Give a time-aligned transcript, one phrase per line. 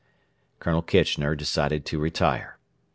[0.59, 2.57] Colonel Kitchener decided to retire.